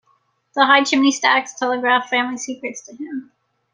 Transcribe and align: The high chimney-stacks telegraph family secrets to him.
The 0.55 0.65
high 0.65 0.83
chimney-stacks 0.83 1.53
telegraph 1.59 2.09
family 2.09 2.37
secrets 2.39 2.83
to 2.87 2.95
him. 2.95 3.31